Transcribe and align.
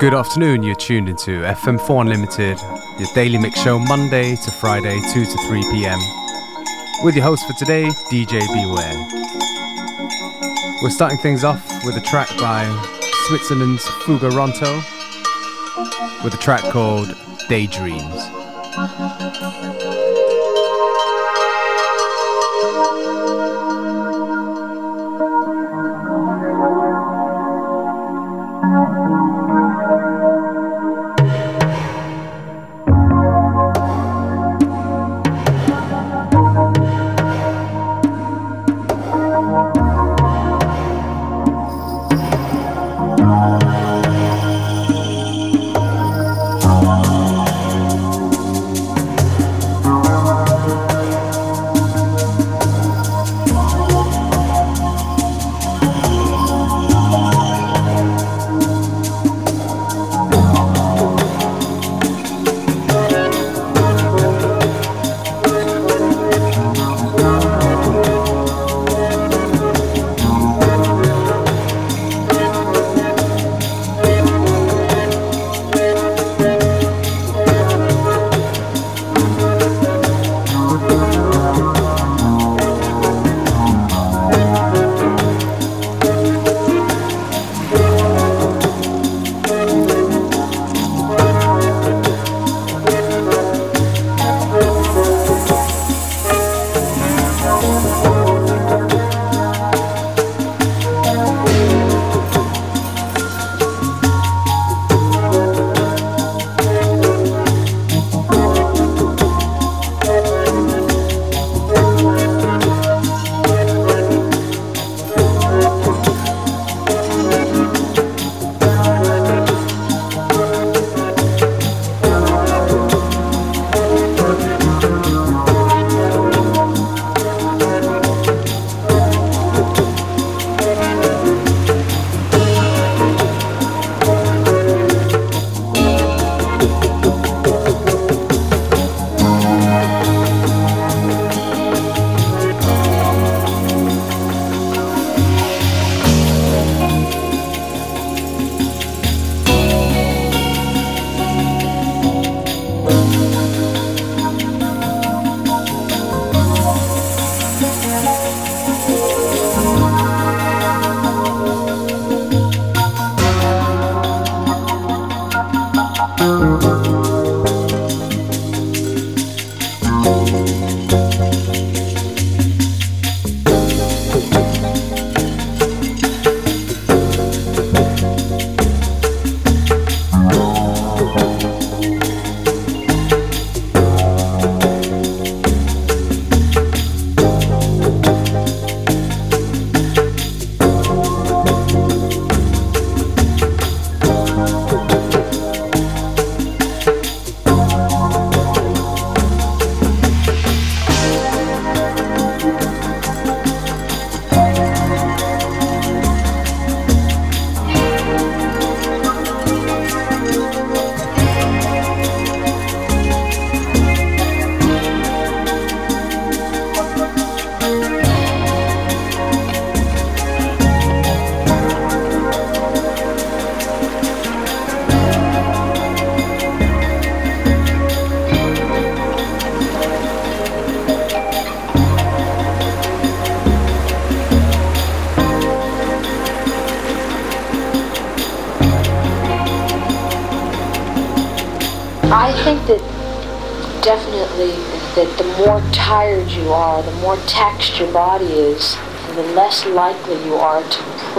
Good 0.00 0.14
afternoon, 0.14 0.62
you're 0.62 0.76
tuned 0.76 1.10
into 1.10 1.42
FM4 1.42 2.00
Unlimited, 2.00 2.58
your 2.98 3.08
daily 3.14 3.36
mix 3.36 3.60
show 3.60 3.78
Monday 3.78 4.34
to 4.34 4.50
Friday, 4.50 4.98
2 5.12 5.24
to 5.26 5.36
3 5.46 5.62
pm. 5.72 5.98
With 7.04 7.16
your 7.16 7.24
host 7.24 7.46
for 7.46 7.52
today, 7.52 7.84
DJ 8.10 8.40
Beware. 8.48 9.08
We're 10.82 10.88
starting 10.88 11.18
things 11.18 11.44
off 11.44 11.62
with 11.84 11.98
a 11.98 12.00
track 12.00 12.30
by 12.38 12.64
Switzerland's 13.26 13.86
Fuga 14.06 14.30
Ronto 14.30 14.82
with 16.24 16.32
a 16.32 16.38
track 16.38 16.62
called 16.72 17.14
Daydreams. 17.50 18.00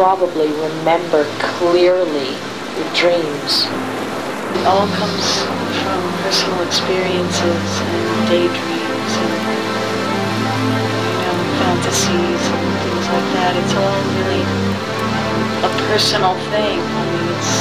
Probably 0.01 0.49
remember 0.57 1.21
clearly 1.61 2.33
your 2.73 2.89
dreams. 2.97 3.69
It 3.69 4.65
all 4.65 4.89
comes 4.97 5.25
from 5.85 6.01
personal 6.25 6.57
experiences 6.65 7.69
and 7.85 8.25
daydreams 8.25 9.13
and 9.21 9.33
you 11.05 11.21
know, 11.21 11.37
fantasies 11.61 12.41
and 12.49 12.65
things 12.81 13.05
like 13.13 13.29
that. 13.37 13.53
It's 13.61 13.75
all 13.77 14.01
really 14.17 14.41
a 15.61 15.71
personal 15.85 16.33
thing. 16.49 16.81
I 16.81 17.01
mean, 17.13 17.27
it's, 17.37 17.53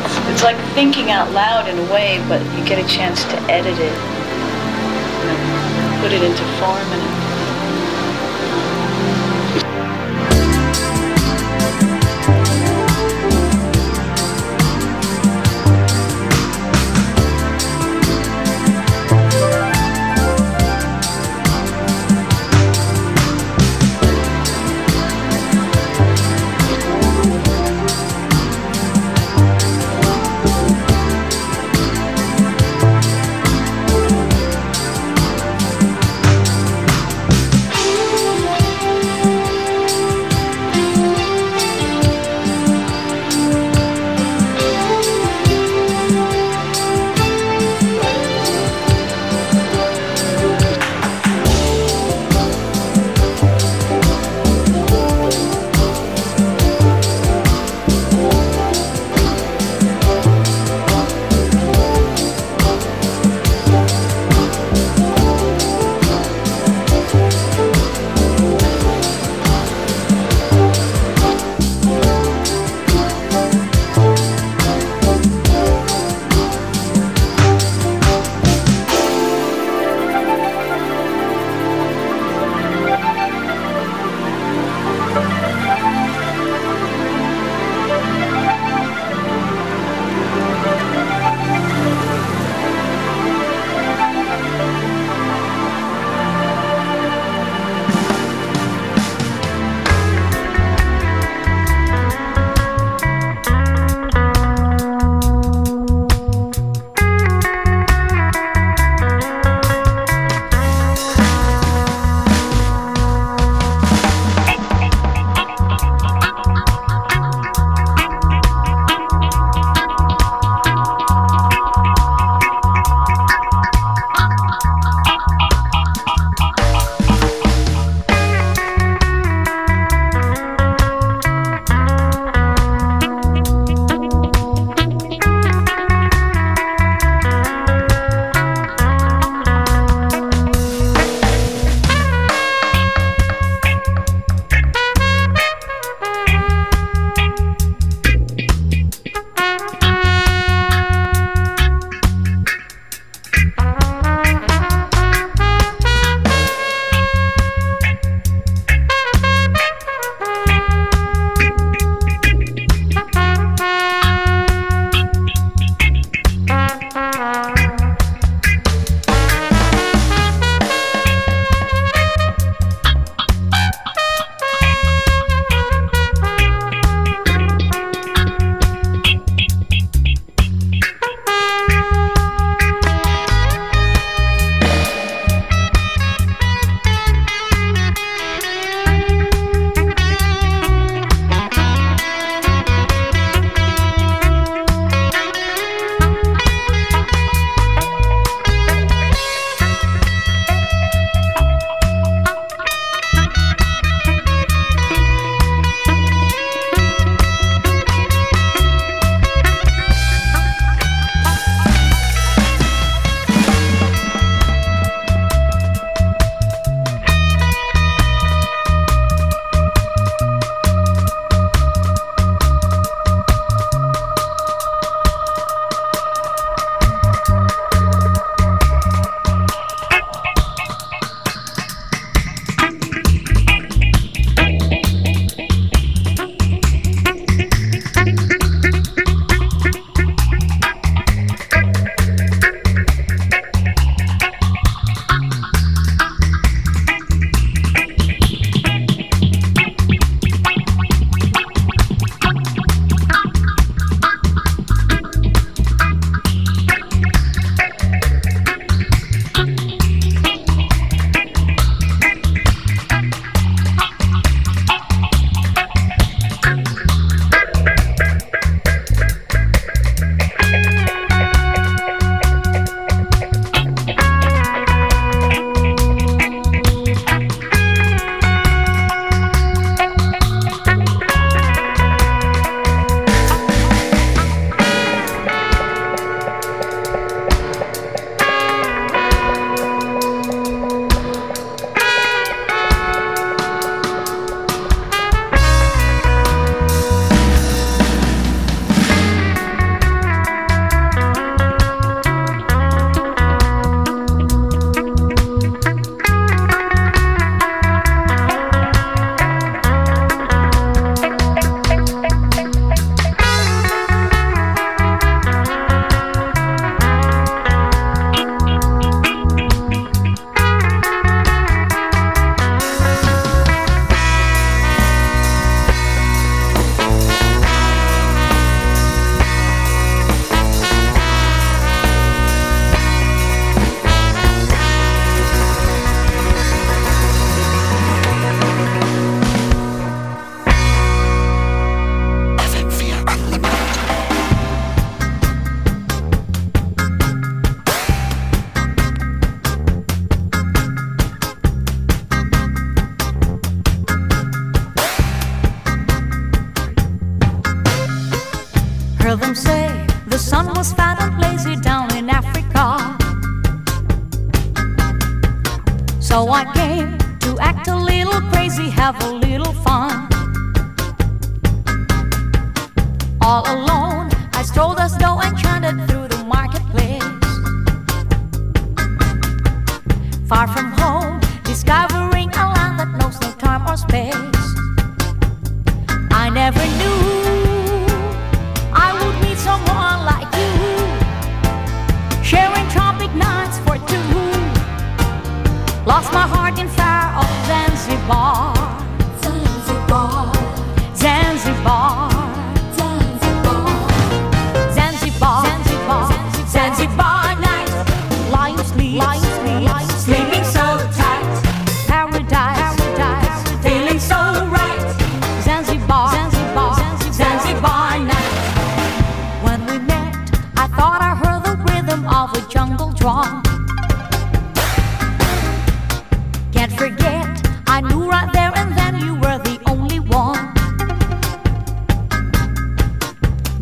it's, 0.00 0.16
it's 0.32 0.44
like 0.48 0.56
thinking 0.72 1.10
out 1.10 1.30
loud 1.32 1.68
in 1.68 1.76
a 1.76 1.92
way, 1.92 2.24
but 2.26 2.40
you 2.56 2.64
get 2.64 2.80
a 2.80 2.88
chance 2.88 3.22
to 3.24 3.36
edit 3.52 3.76
it, 3.76 3.96
know, 5.28 6.00
put 6.00 6.16
it 6.16 6.24
into 6.24 6.44
form 6.56 6.88
and 6.88 7.15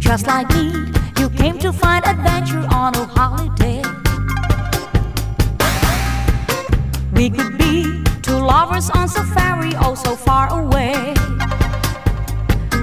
Just 0.04 0.26
like 0.26 0.48
me, 0.50 0.70
you 1.18 1.30
came 1.30 1.58
to 1.60 1.72
find 1.72 2.04
adventure 2.04 2.64
on 2.70 2.94
a 2.94 3.06
holiday. 3.06 3.82
We 7.14 7.30
could 7.30 7.56
be 7.56 8.04
two 8.20 8.36
lovers 8.36 8.90
on 8.90 9.08
safari, 9.08 9.72
oh 9.80 9.94
so 9.94 10.14
far 10.14 10.52
away. 10.52 11.14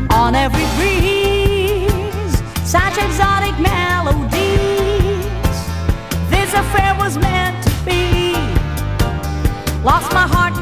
On 0.09 0.33
every 0.33 0.65
breeze, 0.77 2.33
such 2.67 2.97
exotic 2.97 3.55
melodies. 3.59 5.23
This 6.31 6.51
affair 6.55 6.95
was 6.97 7.19
meant 7.19 7.63
to 7.63 7.71
be. 7.85 8.33
Lost 9.83 10.11
my 10.11 10.27
heart 10.27 10.55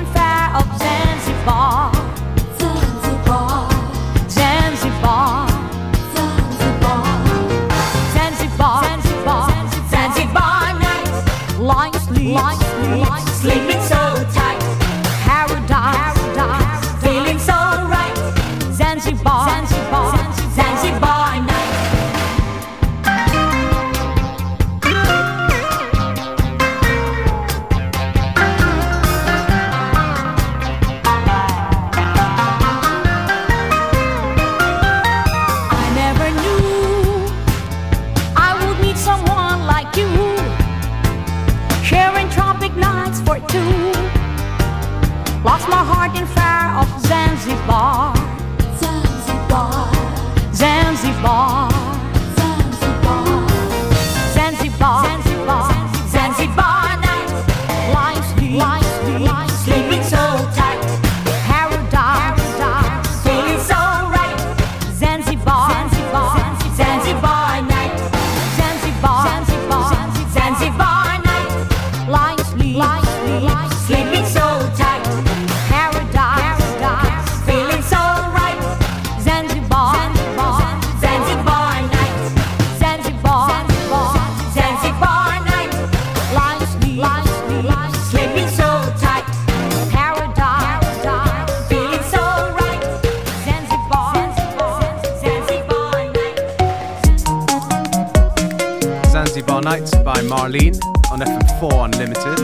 Marlene 100.49 100.81
on 101.11 101.19
FM4 101.19 101.85
Unlimited. 101.85 102.39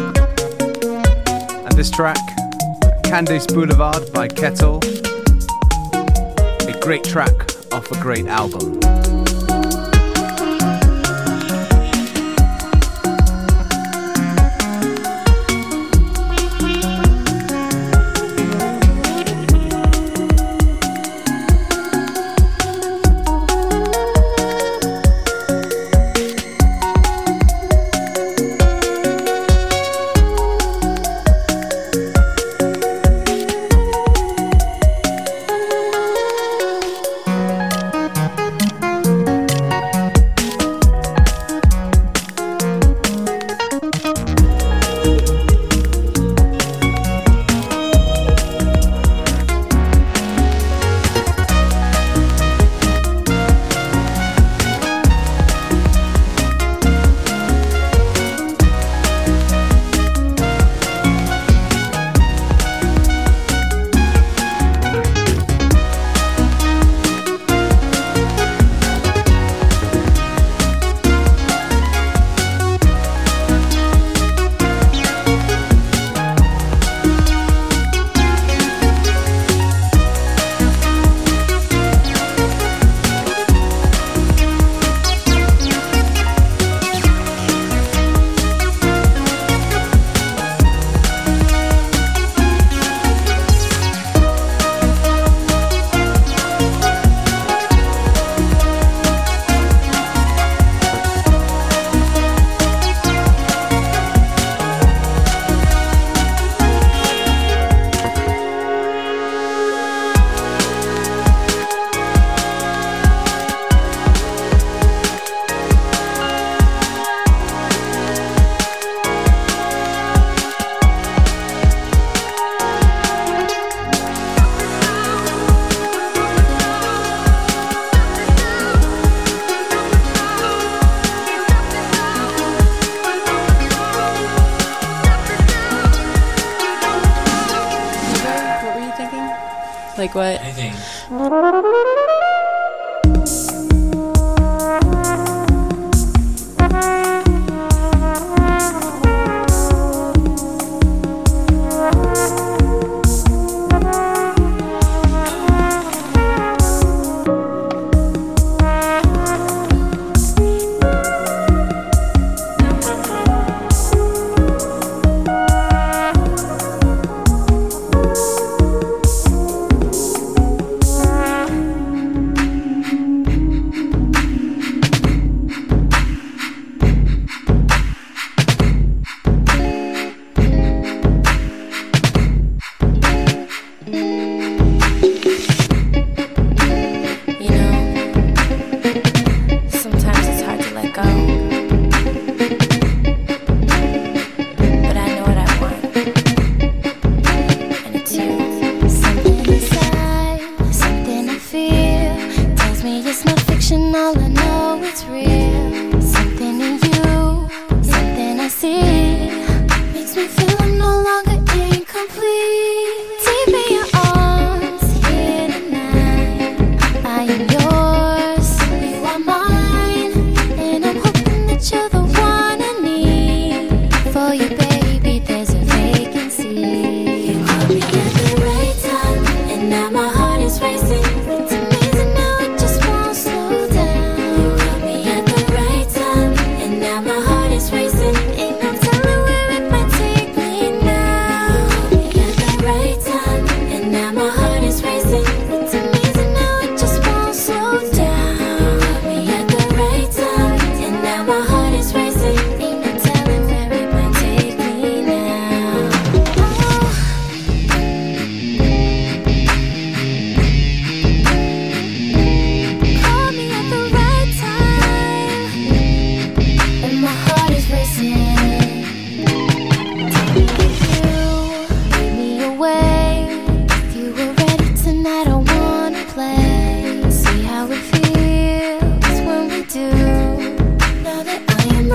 And 1.66 1.72
this 1.76 1.90
track, 1.90 2.18
Candice 3.04 3.52
Boulevard 3.52 4.14
by 4.14 4.28
Kettel. 4.28 4.84
A 6.68 6.80
great 6.82 7.04
track 7.04 7.34
off 7.74 7.92
a 7.92 8.00
great 8.00 8.28
album. 8.28 9.15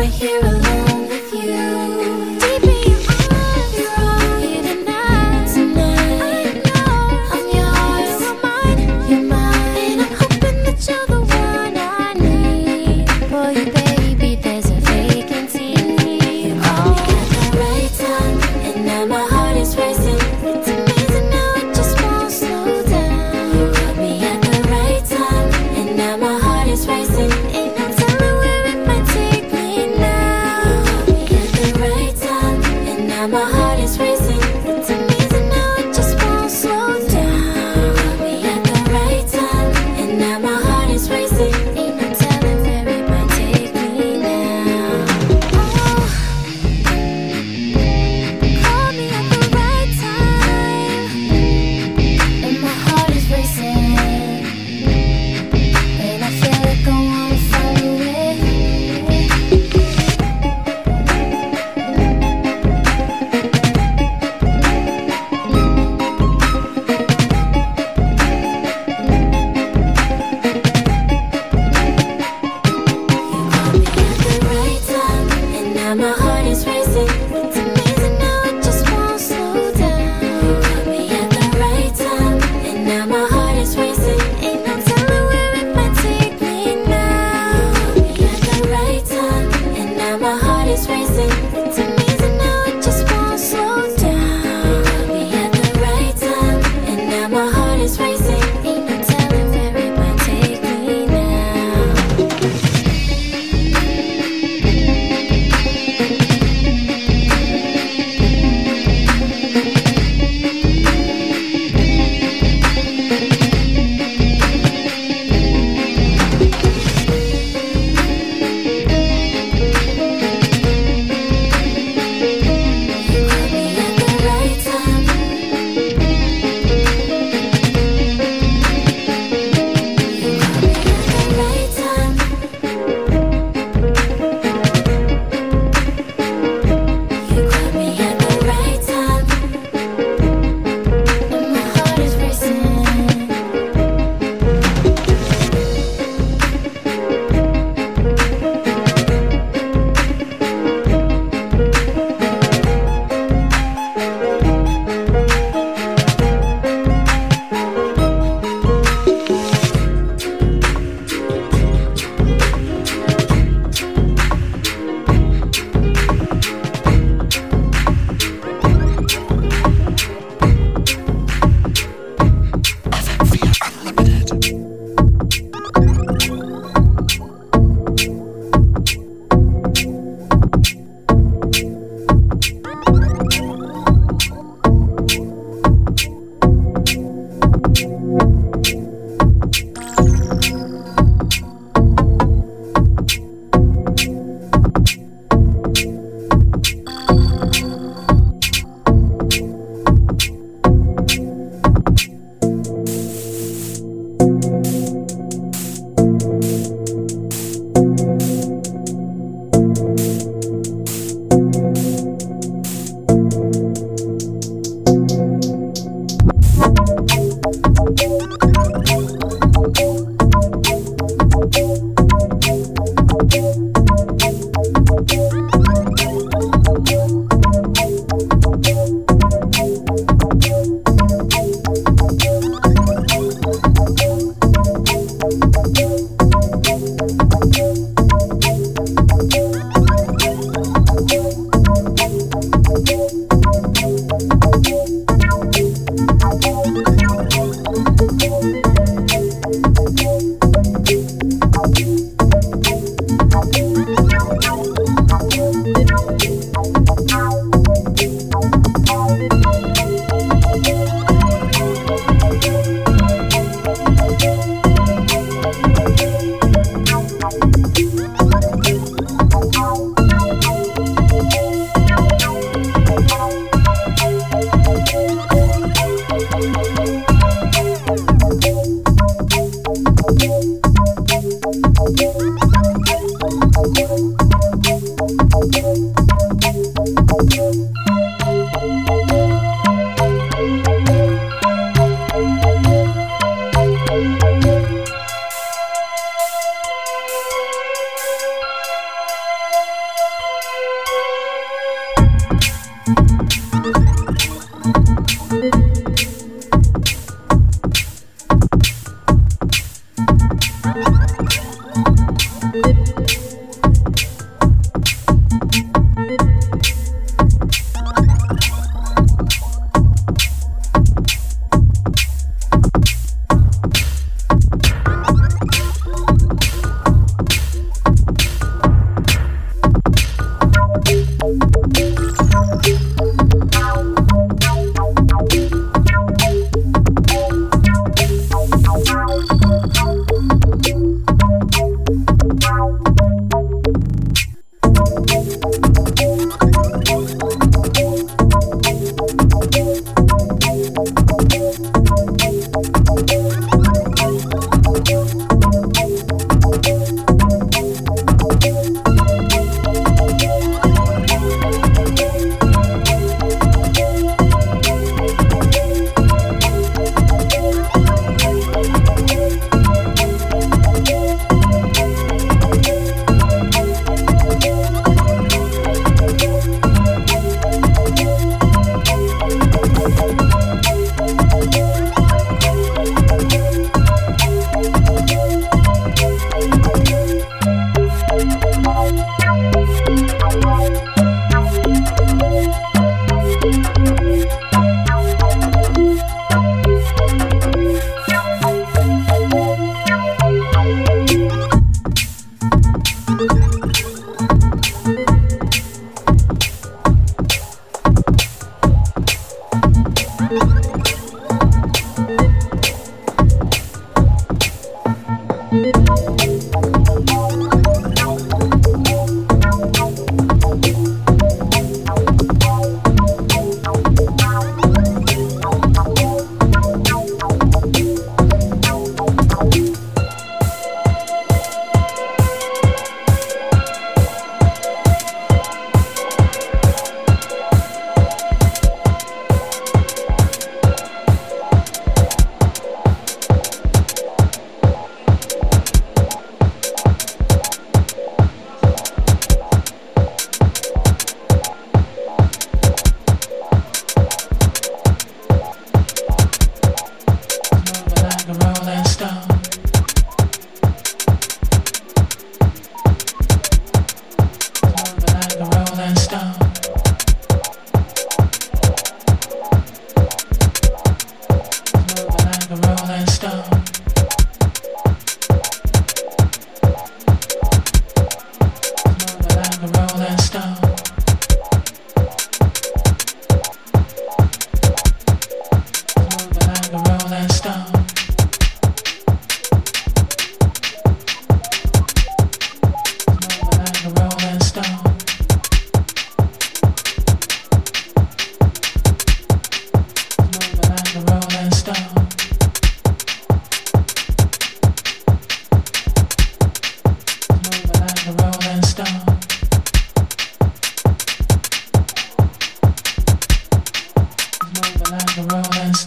right 0.00 0.08
here 0.14 0.40
alone 0.40 0.79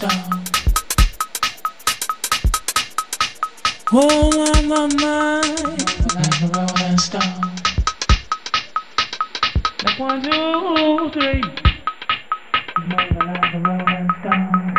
stone. 0.03 0.43
Oh, 3.93 4.31
my, 4.37 4.61
my, 4.63 4.87
my. 4.95 5.41
Like 6.15 6.41
a 6.41 6.47
rolling 6.53 6.97
stone. 6.97 7.21
Like 9.83 9.99
one, 9.99 10.21
two, 10.23 11.09
three. 11.13 11.43
Moving 12.87 13.17
like 13.19 13.53
a 13.53 13.59
rolling 13.59 14.09
stone. 14.19 14.72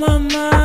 my 0.00 0.16
mind. 0.16 0.59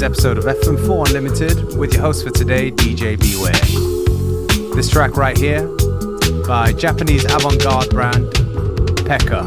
Today's 0.00 0.18
episode 0.18 0.38
of 0.38 0.44
FM4 0.44 1.08
Unlimited 1.08 1.76
with 1.76 1.92
your 1.92 2.00
host 2.00 2.24
for 2.24 2.30
today, 2.30 2.70
DJ 2.70 3.20
Beware. 3.20 3.52
This 4.74 4.88
track 4.88 5.16
right 5.16 5.36
here 5.36 5.66
by 6.46 6.72
Japanese 6.72 7.24
avant 7.26 7.62
garde 7.62 7.90
brand 7.90 8.24
Pekka. 9.04 9.46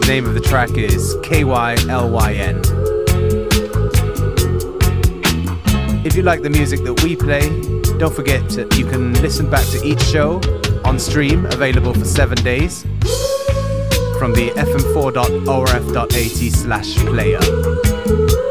The 0.00 0.06
name 0.06 0.26
of 0.26 0.34
the 0.34 0.40
track 0.40 0.72
is 0.72 1.16
KYLYN. 1.22 2.62
If 6.04 6.14
you 6.14 6.22
like 6.22 6.42
the 6.42 6.50
music 6.50 6.84
that 6.84 7.02
we 7.02 7.16
play, 7.16 7.48
don't 7.98 8.14
forget 8.14 8.50
to, 8.50 8.68
you 8.76 8.84
can 8.84 9.14
listen 9.22 9.48
back 9.48 9.64
to 9.68 9.82
each 9.82 10.02
show 10.02 10.42
on 10.84 10.98
stream, 10.98 11.46
available 11.46 11.94
for 11.94 12.04
seven 12.04 12.36
days 12.44 12.82
from 14.18 14.34
the 14.34 14.50
fm4.orf.at 14.56 16.52
slash 16.52 16.96
player. 17.06 18.47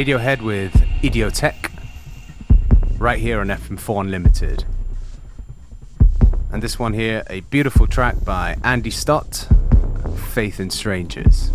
Radiohead 0.00 0.40
with 0.40 0.72
Idioteque, 1.02 1.70
right 2.98 3.18
here 3.18 3.38
on 3.38 3.48
FM4 3.48 4.00
Unlimited. 4.00 4.64
And 6.50 6.62
this 6.62 6.78
one 6.78 6.94
here, 6.94 7.22
a 7.28 7.40
beautiful 7.40 7.86
track 7.86 8.24
by 8.24 8.56
Andy 8.64 8.90
Stott, 8.90 9.46
Faith 10.32 10.58
in 10.58 10.70
Strangers. 10.70 11.50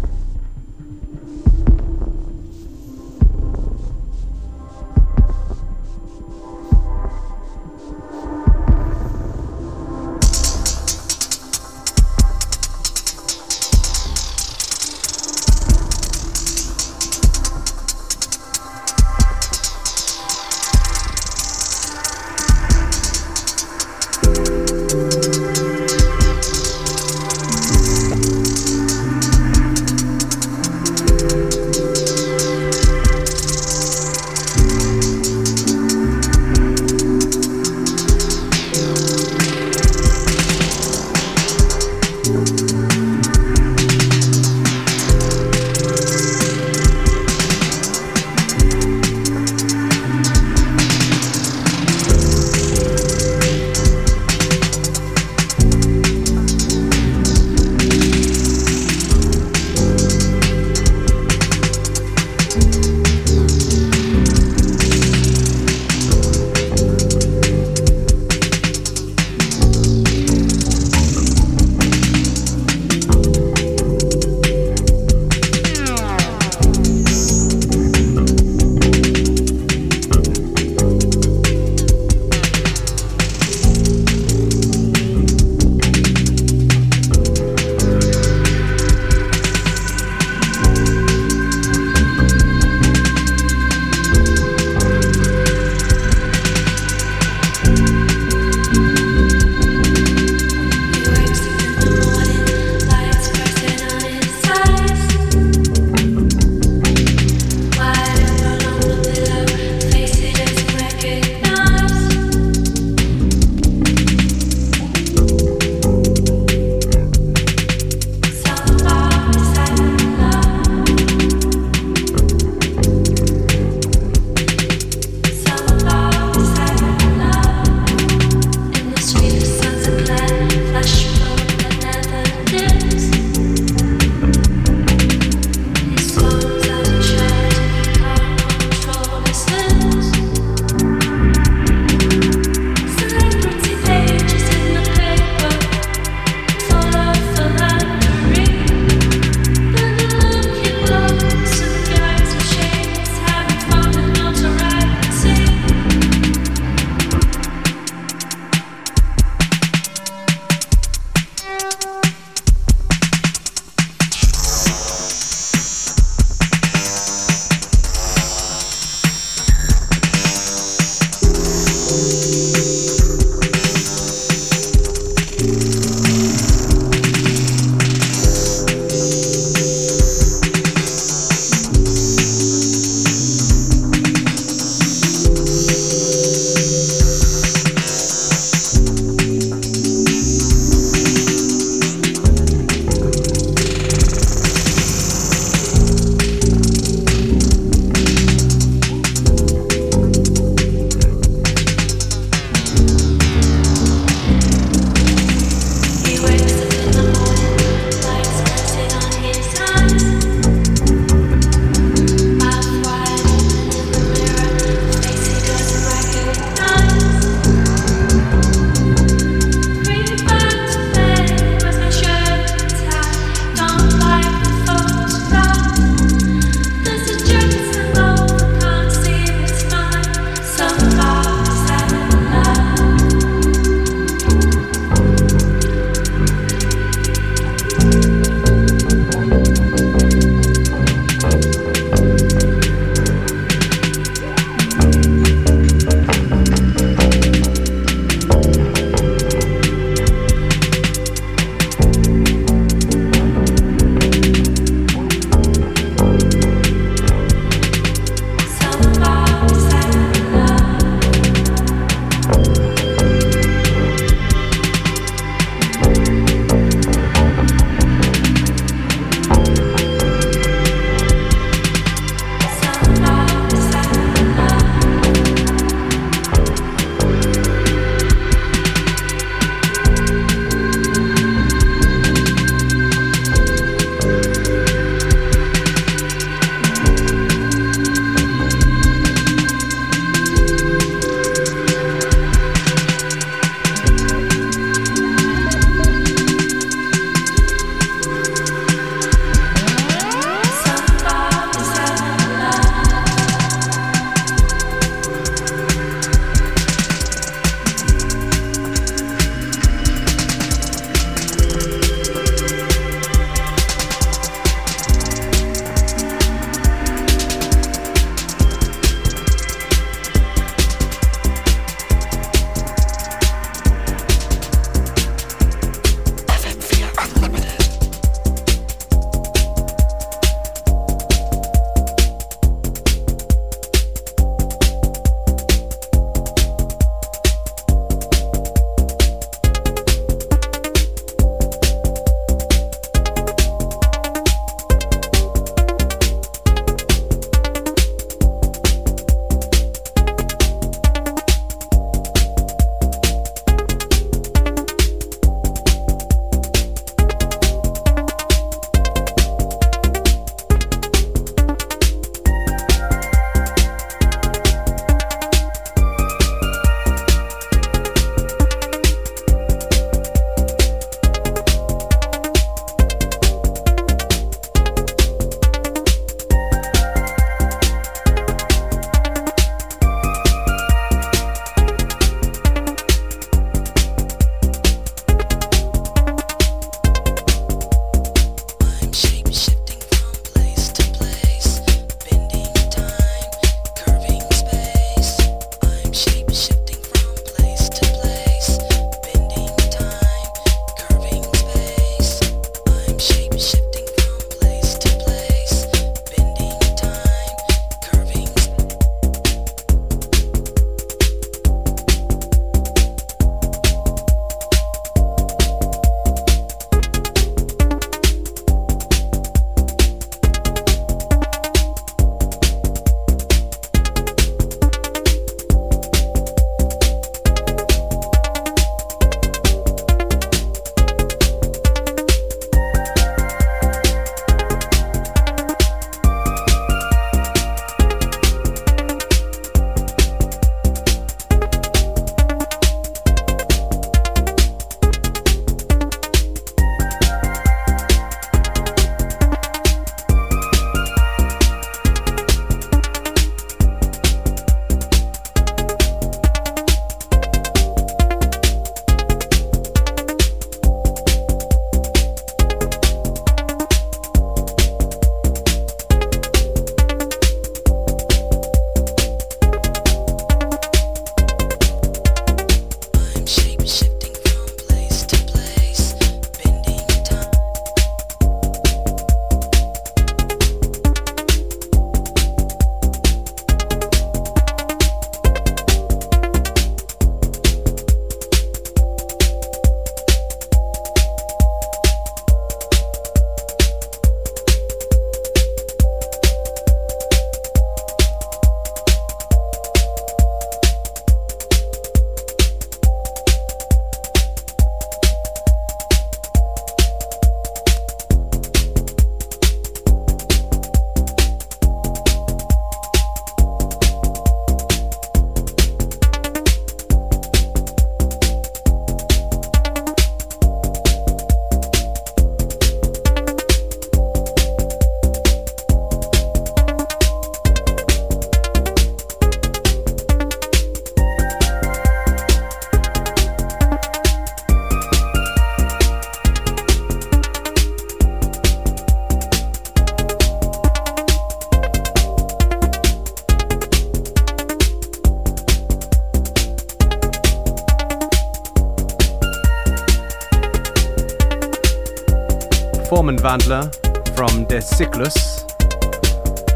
Vandler 553.26 553.74
from 554.16 554.46
De 554.46 554.62
Cyclus. 554.62 555.46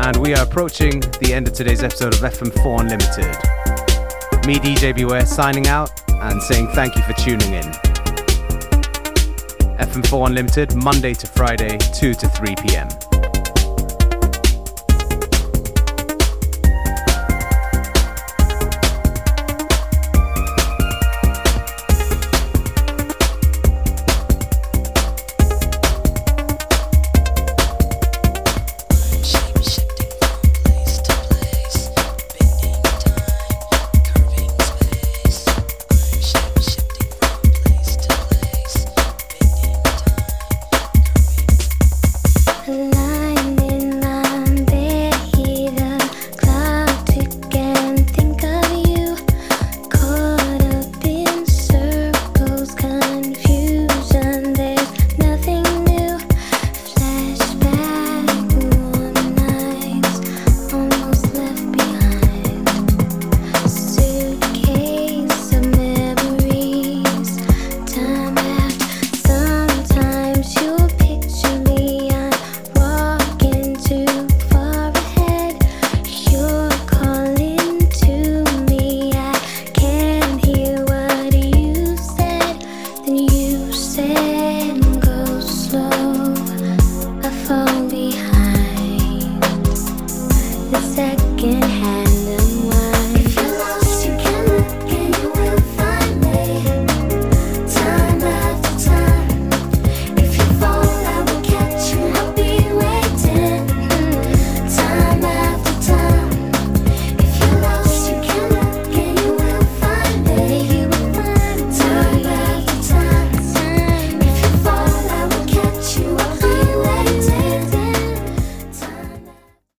And 0.01 0.15
we 0.17 0.35
are 0.35 0.43
approaching 0.43 0.99
the 1.19 1.33
end 1.33 1.47
of 1.47 1.55
today's 1.55 1.81
episode 1.81 2.13
of 2.13 2.19
FM4 2.19 2.81
Unlimited. 2.81 4.45
Me, 4.45 4.59
DJ 4.59 4.95
Beware, 4.95 5.25
signing 5.25 5.65
out 5.65 5.89
and 6.07 6.39
saying 6.43 6.67
thank 6.75 6.95
you 6.95 7.01
for 7.01 7.13
tuning 7.13 7.53
in. 7.53 7.63
FM4 9.79 10.27
Unlimited, 10.27 10.75
Monday 10.75 11.15
to 11.15 11.25
Friday, 11.25 11.79
2 11.79 12.13
to 12.13 12.27
3 12.27 12.55
p.m. 12.57 12.87